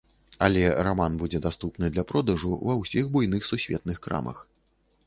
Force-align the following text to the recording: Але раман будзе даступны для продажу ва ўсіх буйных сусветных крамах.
Але 0.45 0.63
раман 0.87 1.17
будзе 1.23 1.41
даступны 1.47 1.91
для 1.99 2.07
продажу 2.13 2.59
ва 2.71 2.79
ўсіх 2.81 3.05
буйных 3.19 3.41
сусветных 3.53 3.97
крамах. 4.09 4.47